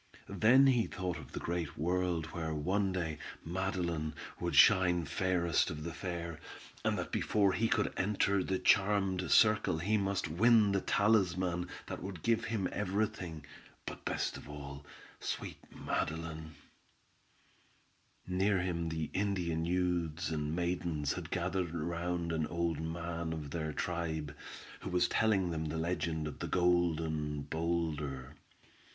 [0.27, 5.83] Then he thought of the great world where one day Madeline would shine fairest of
[5.83, 6.39] the fair,
[6.83, 12.01] and that before he could enter the charmed circle he must win the talisman that
[12.01, 13.45] would give him every thing,
[13.85, 14.83] but best of all,
[15.19, 16.55] sweet Madeline.
[18.25, 23.71] Near him the Indian youths and maidens had gathered round an old man of their
[23.71, 24.35] tribe,
[24.79, 28.33] who was telling them the legend of the "Golden Boulder."